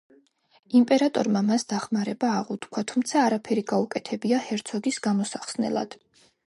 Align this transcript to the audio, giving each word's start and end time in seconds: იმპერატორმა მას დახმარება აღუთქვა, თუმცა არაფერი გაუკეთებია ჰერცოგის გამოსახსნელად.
იმპერატორმა 0.79 1.43
მას 1.49 1.65
დახმარება 1.75 2.31
აღუთქვა, 2.39 2.85
თუმცა 2.93 3.23
არაფერი 3.29 3.67
გაუკეთებია 3.75 4.45
ჰერცოგის 4.49 5.01
გამოსახსნელად. 5.09 6.01